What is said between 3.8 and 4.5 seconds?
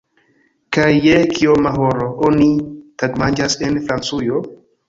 Francujo?